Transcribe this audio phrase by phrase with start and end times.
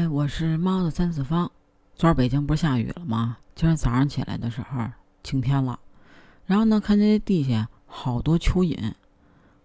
[0.00, 1.52] 哎，我是猫的三次方。
[1.94, 3.36] 昨儿北京不是下雨了吗？
[3.54, 4.82] 今儿早上起来的时候
[5.22, 5.78] 晴天了，
[6.46, 8.94] 然后呢，看见地下好多蚯蚓，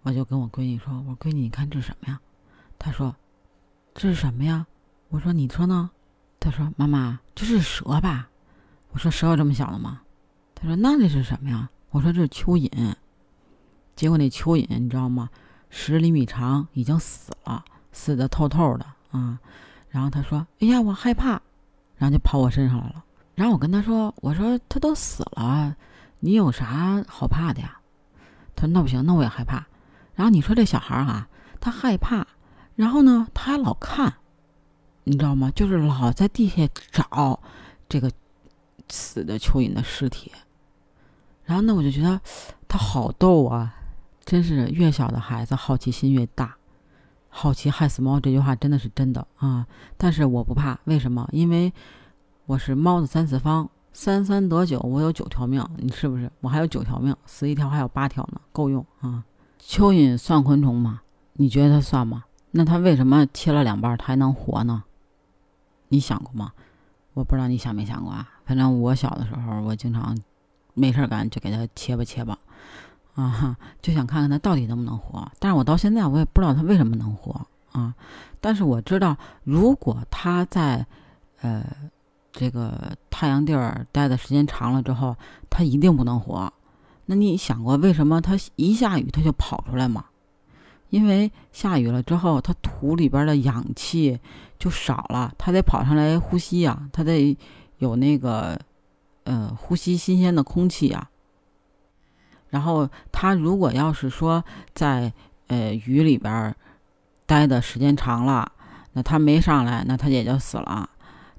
[0.00, 2.18] 我就跟我闺女说：“我说闺女，你看这是什么呀？”
[2.80, 3.14] 她说
[3.92, 4.66] ：“这是什么呀？”
[5.10, 5.90] 我说：“你说呢？”
[6.40, 8.30] 她说：“妈妈，这是蛇吧？”
[8.92, 10.00] 我说：“蛇有这么小的吗？”
[10.56, 12.94] 她说：“那这是什么呀？”我说：“这是蚯蚓。”
[13.94, 15.28] 结果那蚯蚓你知道吗？
[15.68, 17.62] 十厘米长，已经死了，
[17.92, 19.38] 死的透透的啊。
[19.92, 21.40] 然后他说：“哎呀，我害怕。”
[21.96, 23.04] 然后就跑我身上来了。
[23.34, 25.76] 然后我跟他说：“我说他都死了，
[26.18, 27.78] 你有啥好怕的呀？”
[28.56, 29.66] 他说：“那不行，那我也害怕。”
[30.16, 31.28] 然后你说这小孩啊，
[31.60, 32.26] 他害怕，
[32.74, 34.14] 然后呢，他还老看，
[35.04, 35.52] 你知道吗？
[35.54, 37.38] 就是老在地下找
[37.88, 38.10] 这个
[38.88, 40.32] 死的蚯蚓的尸体。
[41.44, 42.18] 然后呢，我就觉得
[42.66, 43.74] 他好逗啊，
[44.24, 46.56] 真是越小的孩子好奇心越大。
[47.34, 49.66] 好奇害死猫这句话真的是真的啊！
[49.96, 51.26] 但是我不怕，为什么？
[51.32, 51.72] 因为
[52.44, 56.30] 我是猫的三次方，三三得九，我有九条命，你是不是？
[56.42, 59.24] 我还有九条命，死一条还有八条呢，够用啊！
[59.58, 61.00] 蚯蚓算昆虫吗？
[61.32, 62.24] 你觉得它算吗？
[62.50, 64.84] 那它为什么切了两半它还能活呢？
[65.88, 66.52] 你想过吗？
[67.14, 68.28] 我不知道你想没想过啊！
[68.44, 70.14] 反正我小的时候，我经常
[70.74, 72.38] 没事干就给它切吧切吧。
[73.14, 77.94] 啊哈，就想看看它到底能不能活，但是我到现在我也不知道它为什么能活啊。
[78.40, 80.86] 但是我知道，如果它在
[81.42, 81.64] 呃
[82.32, 85.14] 这个太阳地儿待的时间长了之后，
[85.50, 86.52] 它一定不能活。
[87.06, 90.06] 那你想过为什么它一下雨它就跑出来吗？
[90.88, 94.18] 因为下雨了之后，它土里边的氧气
[94.58, 97.36] 就少了，它得跑上来呼吸呀，它得
[97.78, 98.58] 有那个
[99.24, 101.08] 呃呼吸新鲜的空气呀。
[102.52, 105.10] 然后他如果要是说在
[105.46, 106.54] 呃雨里边儿
[107.24, 108.52] 待的时间长了，
[108.92, 110.88] 那他没上来，那他也就死了。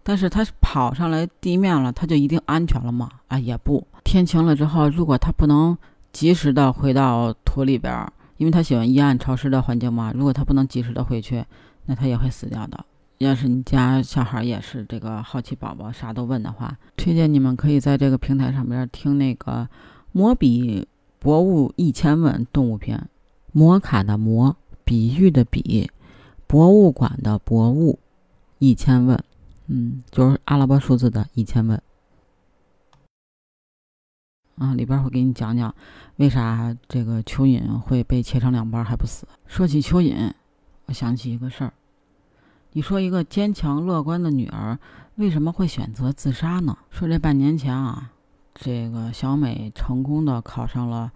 [0.02, 3.10] 但是他跑上来地面了，他就一定安全了吗？
[3.28, 3.88] 啊，也不。
[4.04, 5.78] 天晴了之后，如果他不能
[6.12, 10.12] 及时的回到土里边儿，因为他喜欢阴暗潮湿的环境嘛。
[10.16, 11.46] 如果他不能及时的回去，
[11.86, 12.84] 那他也会死掉的。
[13.20, 19.70] 要是你家小孩也是这个好奇宝宝，啥都问的话，推荐你们可以在这个平台上边听那个
[20.12, 20.86] 摩比。
[21.24, 23.10] 博物一千问动物篇，
[23.54, 25.90] 摩卡的摩，比喻的比，
[26.48, 27.98] 博物馆的博物，
[28.60, 29.24] 一千问，
[29.68, 31.82] 嗯，就是阿拉伯数字的一千问。
[34.58, 35.74] 啊，里边会给你讲讲
[36.18, 39.26] 为啥这个蚯蚓会被切成两半还不死。
[39.48, 40.34] 说起蚯蚓，
[40.88, 41.72] 我想起一个事儿。
[42.74, 44.78] 你说一个坚强乐观的女儿
[45.16, 46.78] 为什么会选择自杀呢？
[46.92, 48.12] 说这半年前啊。
[48.56, 51.12] 这个小美成功的考上了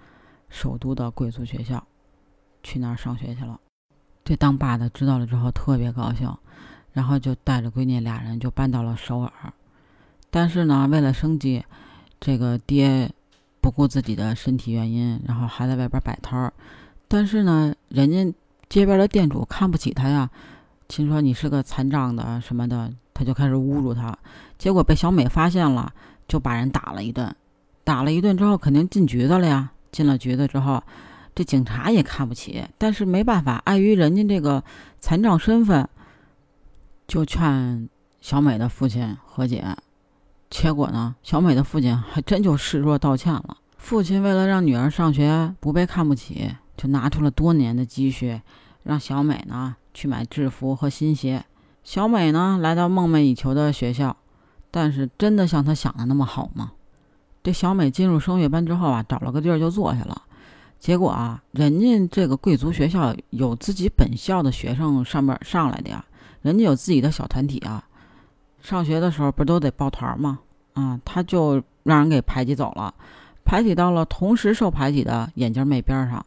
[0.49, 1.85] 首都的贵族学校，
[2.63, 3.59] 去那儿上学去了。
[4.25, 6.35] 这当爸的知道了之后特别高兴，
[6.93, 9.31] 然后就带着闺女俩人就搬到了首尔。
[10.29, 11.63] 但是呢，为了生计，
[12.19, 13.09] 这个爹
[13.61, 16.51] 不顾自己的身体原因，然后还在外边摆摊儿。
[17.07, 18.33] 但是呢，人家
[18.67, 20.29] 街边的店主看不起他呀，
[20.87, 24.17] 听说你是个残障的什么的，他就开始侮辱他。
[24.57, 25.93] 结果被小美发现了。
[26.27, 27.35] 就把人打了一顿，
[27.83, 29.71] 打了一顿之后肯定进局子了呀。
[29.89, 30.83] 进了局子之后，
[31.33, 34.63] 这警察也看不起，但是没办法，碍于人家这个
[34.99, 35.87] 残障身份，
[37.07, 37.89] 就劝
[38.21, 39.63] 小美的父亲和解。
[40.49, 43.57] 结果呢，小美的父亲还真就示弱道歉了。
[43.77, 48.41] 父亲为了让女儿上学不被看不起，就拿出了多年的积蓄，
[48.83, 51.45] 让小美呢去买制服和新鞋。
[51.83, 54.17] 小美呢来到梦寐以求的学校。
[54.71, 56.71] 但是真的像他想的那么好吗？
[57.43, 60.21] 这小美进入声乐班之后啊，找了个地儿就坐下了。
[60.79, 66.03] 结果啊，人家这个贵族学校有自己本校的学生上面上来的呀，
[66.41, 67.83] 人家有自己的小团体啊。
[68.61, 70.39] 上学的时候不都得抱团吗？
[70.73, 72.93] 啊，他就让人给排挤走了，
[73.45, 76.25] 排挤到了同时受排挤的眼镜妹边上，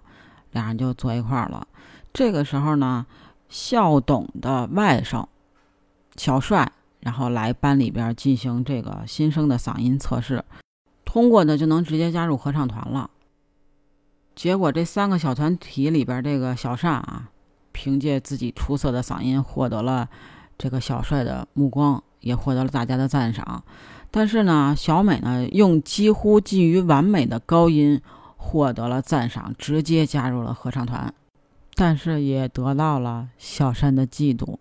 [0.53, 1.67] 俩人就坐一块儿了。
[2.13, 3.05] 这个时候呢，
[3.51, 5.27] 校董的外甥
[6.17, 6.73] 小帅。
[7.01, 10.45] 然后来班里边进行这个新生的嗓音测试，
[11.05, 13.11] 通过的就能直接加入合唱团了。
[14.37, 17.31] 结果这三个小团体里边，这个小善啊，
[17.73, 20.09] 凭借自己出色的嗓音获得了
[20.57, 23.63] 这个小帅的目光，也获得了大家的赞赏。
[24.11, 28.01] 但是呢，小美呢用几乎近于完美的高音
[28.37, 31.13] 获得了赞赏，直接加入了合唱团，
[31.75, 34.57] 但是也得到了小善的嫉妒。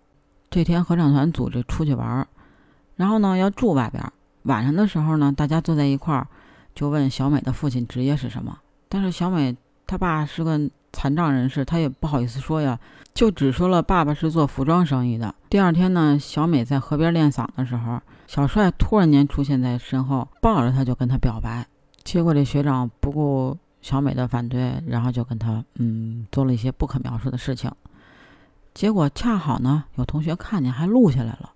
[0.49, 2.27] 这天合唱团组织出去玩，
[2.95, 4.03] 然后呢要住外边。
[4.43, 6.27] 晚上的时候呢，大家坐在一块儿，
[6.73, 8.57] 就问小美的父亲职业是什么。
[8.87, 9.55] 但是小美
[9.85, 10.59] 她爸是个
[10.91, 12.79] 残障人士，他也不好意思说呀，
[13.13, 15.35] 就只说了爸爸是做服装生意的。
[15.49, 21.67] 第二天呢，小美在河边练嗓的时候，小帅突然间出现在身后，抱着她就跟她表白。
[22.03, 27.69] 结果这学长不顾小美的反对，然后就跟她嗯做了一些不可描述的事情。
[28.73, 31.51] 结果恰好呢，有同学看见还录下来了。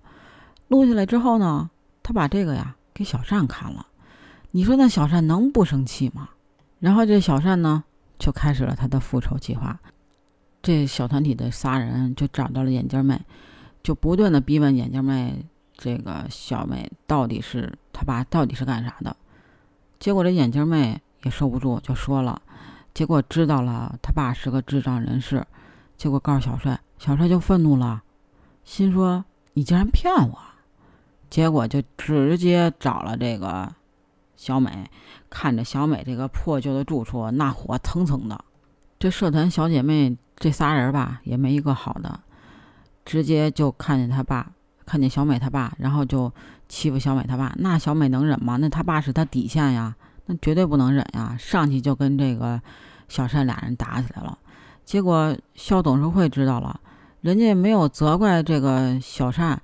[0.68, 1.70] 录下来之后呢，
[2.02, 3.86] 他把这个呀给小善看了。
[4.52, 6.30] 你说那小善能不生气吗？
[6.80, 7.84] 然后这小善呢
[8.20, 9.80] 就开始了他的复仇计划。
[10.62, 13.22] 这小团体的仨人就找到了眼镜妹，
[13.82, 15.46] 就不断的逼问眼镜妹，
[15.76, 19.16] 这个小美到底是他爸到底是干啥的？
[20.00, 22.42] 结果这眼镜妹也受不住，就说了。
[22.94, 25.46] 结果知道了他爸是个智障人士，
[25.98, 28.02] 结果告诉小帅，小帅就愤怒了，
[28.64, 30.40] 心说你竟然骗我！
[31.30, 33.70] 结果就直接找了这个
[34.38, 34.90] 小美，
[35.30, 38.46] 看着小美这个破旧的住处，那火蹭蹭的。
[38.98, 42.22] 这社团小姐妹这仨人吧，也没一个好的，
[43.04, 44.54] 直接就看见他爸，
[44.86, 46.32] 看见小美他爸，然后就
[46.70, 47.54] 欺负小美他爸。
[47.58, 48.56] 那小美能忍吗？
[48.56, 49.94] 那他爸是他底线呀，
[50.28, 51.36] 那绝对不能忍呀！
[51.38, 52.62] 上去就跟这个
[53.10, 54.40] 小善俩人打起来了。
[54.86, 56.80] 结果校董事会知道了，
[57.24, 59.62] 人家没有责怪这个小善。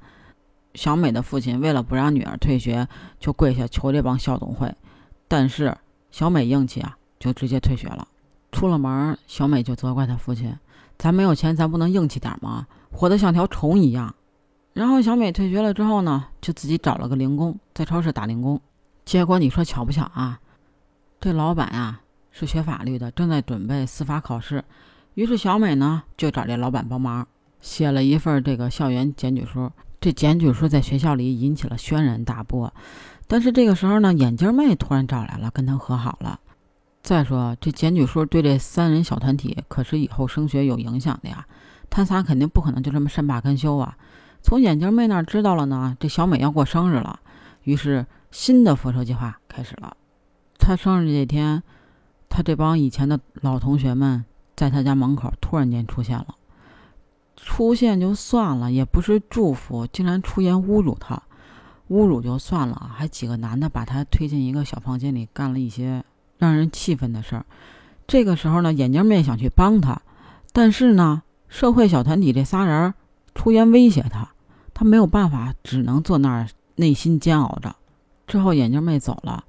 [0.76, 2.88] 小美的父亲为了不让女儿退学，
[3.20, 4.74] 就跪下求这帮校董会，
[5.28, 5.78] 但是
[6.10, 8.08] 小美硬气啊，就直接退学了。
[8.54, 10.56] 出了门，小美就责怪她父亲
[10.98, 12.66] ：“咱没有钱，咱不能硬气点吗？
[12.94, 14.16] 活得像条虫一样。”
[14.72, 18.62] 然后小美退学了之后呢，就自己找了个零工，在超市打零工。
[19.04, 20.40] 结果你说巧不巧啊？
[21.20, 22.00] 这老板呀
[22.32, 24.64] 是学法律的，正在准备司法考试，
[25.16, 27.28] 于是小美呢就找这老板帮忙，
[27.62, 29.72] 写了一份这个校园检举书。
[30.02, 32.74] 这检举书在学校里引起了轩然大波，
[33.28, 36.40] 但是这个时候呢，眼镜妹突然找来了，跟他和好了。
[37.04, 41.46] 再说这检举书对这三人小团体可是以后升学有影响的呀，
[41.90, 43.98] 他仨肯定不可能就这么善罢甘休啊。
[44.42, 47.20] 从眼镜妹那儿知道了呢，这小美要过生日了，
[47.64, 49.98] 于是新的复仇计划开始了。
[50.58, 51.62] 她生日这天，
[52.30, 54.24] 她这帮以前的老同学们
[54.56, 56.36] 在她家门口突然间出现了。
[57.44, 61.21] 出现就算了，也不是祝福，竟然出言侮辱他。
[61.89, 66.03] 侮辱就算了，还几个男的把他推进一个小房间里，干了一些
[66.38, 67.45] 让人气愤的事儿。
[68.06, 70.01] 这个时候呢，眼镜妹想去帮他，
[70.53, 72.94] 但是呢，社会小团体这仨人
[73.33, 74.30] 出言威胁他，
[74.74, 77.75] 他没有办法，只能坐那儿内心煎熬着。
[78.27, 79.44] 之后眼镜妹走了，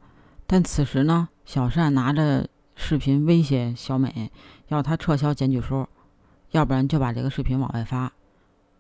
[0.47, 4.33] 但此时呢，小善拿着视频威胁小美，
[4.69, 5.87] 要她撤销检举书。
[6.51, 8.13] 要不然就把这个视频往外发。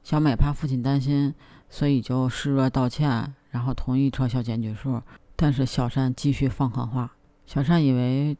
[0.02, 1.34] 小美怕父亲担心，
[1.68, 5.00] 所以就示弱道歉，然后同意撤销检举书。
[5.36, 7.12] 但是小善继续放狠话。
[7.46, 8.36] 小善以为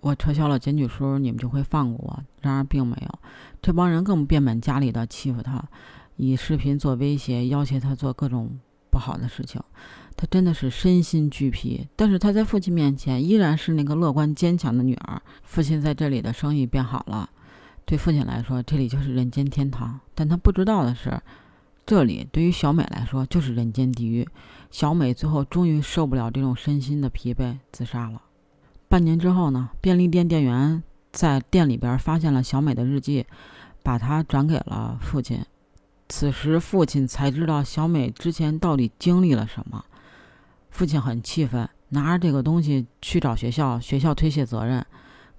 [0.00, 2.22] 我撤销了检举书，你们就会放过我。
[2.40, 3.18] 然而并没有，
[3.60, 5.62] 这帮人更变本加厉的欺负他，
[6.16, 8.58] 以视频做威胁，要挟他做各种
[8.90, 9.60] 不好的事情。
[10.16, 11.86] 他真的是身心俱疲。
[11.96, 15.20] 但是他在父亲面前依然是那个乐观坚强的女儿。
[15.42, 17.28] 父亲在这里的生意变好了。
[17.84, 20.00] 对父亲来说，这里就是人间天堂。
[20.14, 21.20] 但他不知道的是，
[21.84, 24.26] 这里对于小美来说就是人间地狱。
[24.70, 28.22] 小美最后终于受不了这种身心的疲惫，自杀了。
[28.88, 33.26] 半年之后呢，便利店店员在店里边发现了小美的日记，
[33.82, 35.44] 把它转给了父亲。
[36.08, 39.84] 此时，父亲才知道小美之前到底经历了什么。
[40.70, 44.84] 父亲很气愤，拿着这个东西去找学校，学校推卸责任，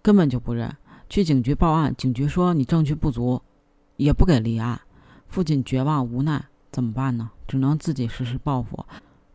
[0.02, 0.76] 根本就不认。
[1.10, 3.42] 去警局报案，警局说你证据不足，
[3.98, 4.80] 也不给立案。
[5.28, 7.32] 父亲绝望无奈，怎么办呢？
[7.48, 8.86] 只能自己实施报复。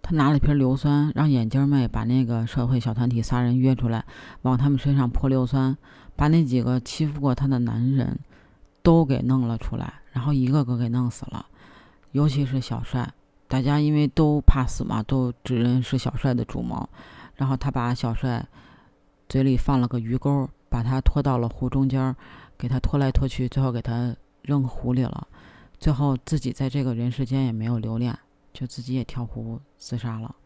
[0.02, 4.04] 他拿了瓶硫酸，让眼镜妹把那个社会小团体仨人约出来，
[4.42, 5.76] 往他们身上泼硫酸，
[6.16, 8.18] 把那几个欺负过他的男人
[8.82, 11.44] 都给弄了出来，然后一个个给弄死了。
[12.12, 13.12] 尤其是小帅，
[13.48, 16.88] 大家因为都怕死嘛，都指认是小帅的主谋。
[17.36, 18.44] 然后他把小帅
[19.28, 20.48] 嘴里放了个鱼钩。
[20.70, 22.14] 把他拖到了湖中间，
[22.58, 25.26] 给他拖来拖去，最后给他扔湖里了。
[25.80, 28.16] 最后自己在这个人世间也没有留恋，
[28.52, 30.36] 就自己也跳湖自杀了。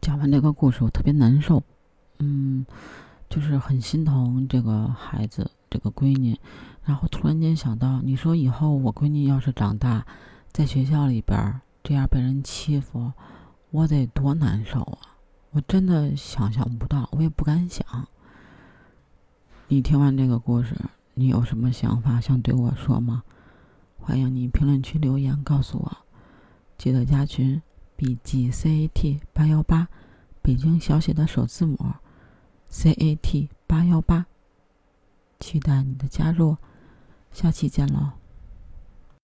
[0.00, 1.60] 讲完这个故事，我特别难受，
[2.20, 2.64] 嗯，
[3.28, 6.38] 就是很心疼这个孩子，这个闺女。
[6.84, 10.06] 然后突然间想到，你说以后我闺女要是长大，
[10.52, 13.12] 在学校里边这样被人欺负，
[13.72, 15.09] 我得多难受啊！
[15.52, 17.84] 我真的想象不到，我也不敢想。
[19.68, 20.76] 你听完这个故事，
[21.14, 23.22] 你有什么想法想对我说吗？
[23.98, 25.96] 欢迎你评论区留言告诉我。
[26.78, 27.60] 记得加群
[27.96, 29.88] ，B G C A T 八幺八，
[30.40, 31.76] 北京小写的首字母
[32.68, 34.26] ，C A T 八幺八。
[35.40, 36.56] 期待你的加入，
[37.32, 38.19] 下期见喽。